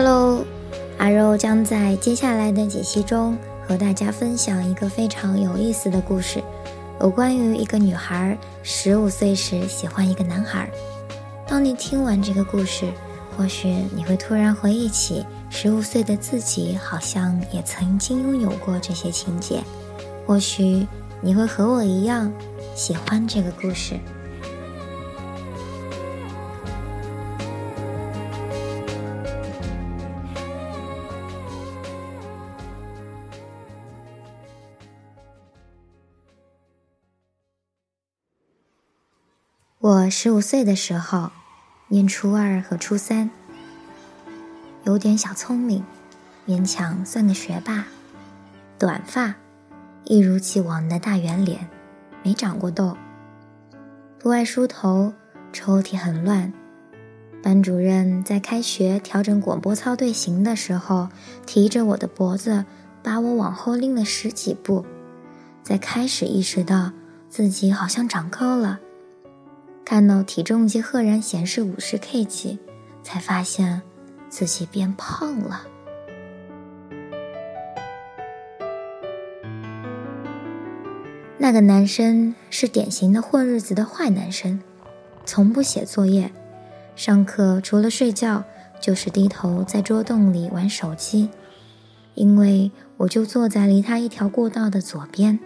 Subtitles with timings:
[0.00, 0.44] Hello，
[0.98, 3.36] 阿肉将在接下来的解析中
[3.66, 6.40] 和大家分享一个非常有意思的故事，
[7.00, 10.70] 有关于一个女孩十五岁时喜欢一个男孩。
[11.48, 12.86] 当你听完这个故事，
[13.36, 19.60] 或许你会突然回忆起十五岁的自己，好像也曾经拥有过这些情节。
[20.24, 20.86] 或许
[21.20, 22.32] 你会和我一样
[22.76, 23.98] 喜欢这个故事。
[40.10, 41.30] 十五岁的时候，
[41.88, 43.30] 念初二和初三，
[44.84, 45.84] 有点小聪明，
[46.46, 47.86] 勉强算个学霸。
[48.78, 49.34] 短发，
[50.04, 51.68] 一如既往的大圆脸，
[52.22, 52.96] 没长过痘。
[54.18, 55.12] 不爱梳头，
[55.52, 56.52] 抽屉很乱。
[57.42, 61.08] 班主任在开学调整广播操队形的时候，
[61.46, 62.64] 提着我的脖子，
[63.02, 64.84] 把我往后拎了十几步，
[65.62, 66.92] 才开始意识到
[67.28, 68.80] 自己好像长高了。
[69.88, 72.58] 看到体重计赫然显示五十 K g
[73.02, 73.80] 才发现
[74.28, 75.62] 自己变胖了。
[81.38, 84.60] 那个男生是典型的混日子的坏男生，
[85.24, 86.30] 从不写作业，
[86.94, 88.44] 上课除了睡觉
[88.82, 91.30] 就是低头在桌洞里玩手机。
[92.12, 95.38] 因为我就坐在离他一条过道的左边，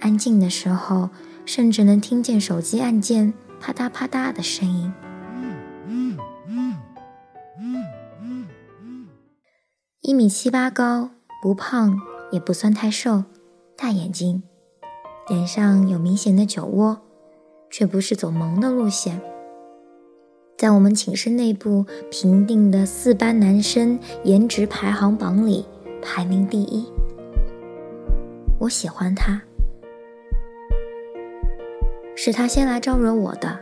[0.00, 1.10] 安静的时候
[1.44, 3.34] 甚至能听见手机按键。
[3.60, 4.92] 啪嗒啪嗒的声音。
[10.02, 11.10] 一米七八高，
[11.42, 12.00] 不胖
[12.30, 13.24] 也不算太瘦，
[13.76, 14.42] 大眼睛，
[15.28, 17.00] 脸上有明显的酒窝，
[17.70, 19.20] 却不是走萌的路线。
[20.56, 25.66] 在我们寝室内部评定的四班男生颜值排行榜里
[26.00, 26.86] 排名第一。
[28.60, 29.42] 我喜欢他。
[32.18, 33.60] 是他先来招惹我的，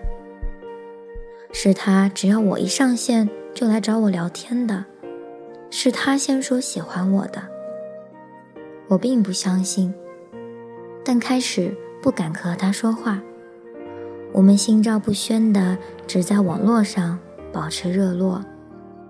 [1.52, 4.84] 是他只要我一上线就来找我聊天的，
[5.70, 7.42] 是他先说喜欢我的。
[8.86, 9.92] 我并不相信，
[11.04, 13.20] 但开始不敢和他说话。
[14.32, 15.76] 我们心照不宣的
[16.06, 17.18] 只在网络上
[17.52, 18.40] 保持热络，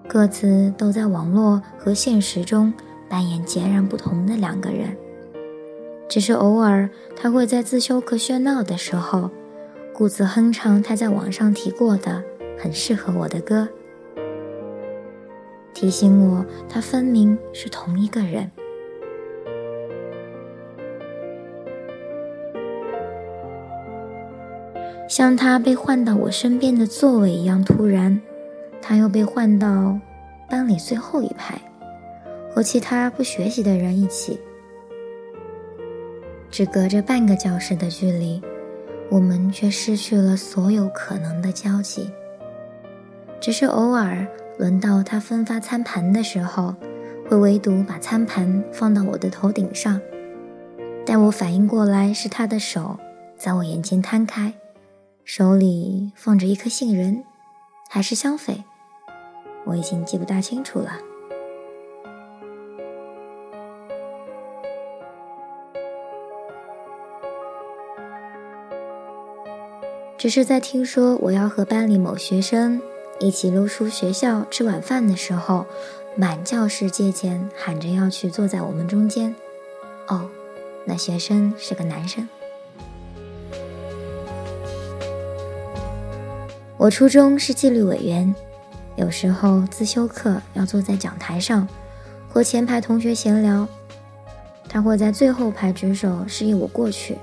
[0.08, 2.72] 各自都在网络和现实中
[3.10, 4.96] 扮演截然不同的两个人。
[6.08, 9.30] 只是偶尔，他会在自修课喧闹的时候，
[9.92, 12.22] 故自哼唱他在网上提过的
[12.58, 13.66] 很适合我的歌，
[15.72, 18.50] 提醒我他分明是同一个人。
[25.08, 28.20] 像他被换到我身边的座位一样突然，
[28.80, 29.98] 他又被换到
[30.48, 31.60] 班里最后一排，
[32.52, 34.38] 和其他不学习的人一起。
[36.54, 38.40] 只隔着半个教室的距离，
[39.10, 42.08] 我们却失去了所有可能的交集。
[43.40, 44.24] 只是偶尔
[44.56, 46.72] 轮到他分发餐盘的时候，
[47.28, 50.00] 会唯独把餐盘放到我的头顶上。
[51.04, 53.00] 待我反应过来，是他的手
[53.36, 54.54] 在我眼前摊开，
[55.24, 57.24] 手里放着一颗杏仁，
[57.90, 58.62] 还是香榧，
[59.64, 60.92] 我已经记不大清楚了。
[70.24, 72.80] 只是在听说我要和班里某学生
[73.20, 75.66] 一起溜出学校吃晚饭的时候，
[76.16, 79.34] 满教室借钱喊着要去坐在我们中间。
[80.08, 80.30] 哦，
[80.86, 82.26] 那学生是个男生。
[86.78, 88.34] 我初中是纪律委员，
[88.96, 91.68] 有时候自修课要坐在讲台上
[92.30, 93.68] 和前排同学闲聊，
[94.70, 97.18] 他会在最后排举手示意我过去。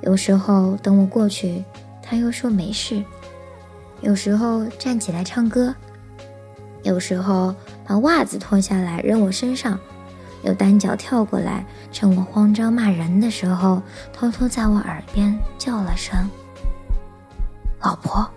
[0.00, 1.62] 有时候等我过去。
[2.08, 3.02] 他又说没事，
[4.00, 5.74] 有时候站起来唱歌，
[6.84, 7.52] 有时候
[7.84, 9.76] 把袜子脱下来扔我身上，
[10.42, 13.82] 又单脚跳过来，趁我慌张骂人的时候，
[14.12, 16.16] 偷偷在我耳边叫了声
[17.82, 18.30] “老婆”。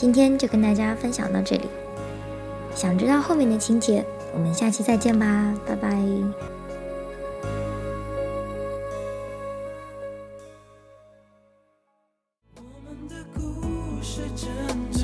[0.00, 1.68] 今天就跟大家分享到这里。
[2.74, 4.02] 想知道后面的情节
[4.32, 5.90] 我们下期再见吧拜拜。
[12.56, 14.99] 我们的故事正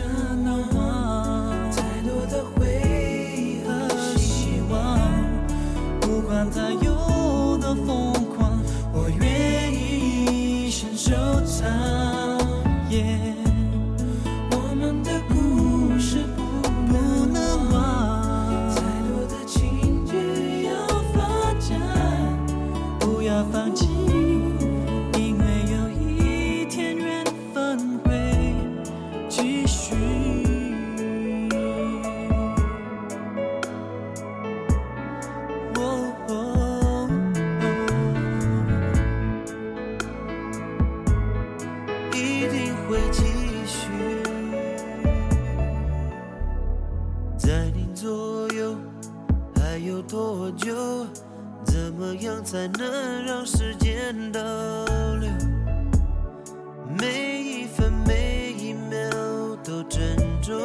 [49.76, 50.74] 还有多久？
[51.66, 54.40] 怎么样才能让时间倒
[55.20, 55.30] 流？
[56.98, 58.96] 每一分每一秒
[59.62, 60.58] 都珍重。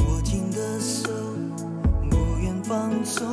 [0.00, 1.10] 握紧的手，
[2.10, 3.26] 不愿放松。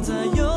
[0.00, 0.51] 在有